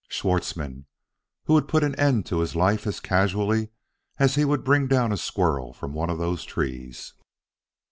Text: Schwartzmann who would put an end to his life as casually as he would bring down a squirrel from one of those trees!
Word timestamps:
Schwartzmann 0.09 0.87
who 1.43 1.53
would 1.53 1.67
put 1.67 1.83
an 1.83 1.93
end 1.93 2.25
to 2.25 2.39
his 2.39 2.55
life 2.55 2.87
as 2.87 2.99
casually 2.99 3.69
as 4.17 4.33
he 4.33 4.43
would 4.45 4.63
bring 4.63 4.87
down 4.87 5.11
a 5.11 5.15
squirrel 5.17 5.73
from 5.73 5.93
one 5.93 6.09
of 6.09 6.17
those 6.17 6.43
trees! 6.43 7.13